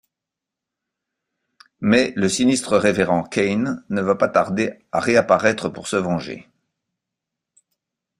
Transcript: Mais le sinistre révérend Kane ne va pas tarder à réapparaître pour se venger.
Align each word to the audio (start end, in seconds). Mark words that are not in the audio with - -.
Mais 1.79 2.11
le 2.15 2.27
sinistre 2.27 2.75
révérend 2.75 3.21
Kane 3.21 3.85
ne 3.89 4.01
va 4.01 4.15
pas 4.15 4.29
tarder 4.29 4.79
à 4.91 4.99
réapparaître 4.99 5.69
pour 5.69 5.87
se 5.87 5.95
venger. 5.95 6.49